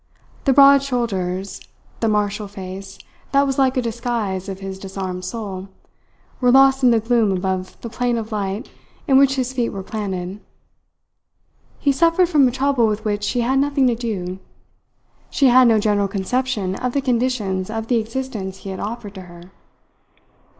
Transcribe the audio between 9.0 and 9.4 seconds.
in which